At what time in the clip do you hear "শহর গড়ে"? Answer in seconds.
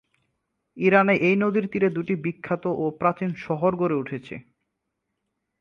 3.45-3.95